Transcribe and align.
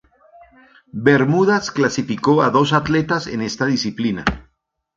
Bermudas 0.95 1.69
clasificó 1.69 2.41
a 2.41 2.49
dos 2.49 2.73
atletas 2.73 3.27
en 3.27 3.43
esta 3.43 3.67
disciplina. 3.67 4.25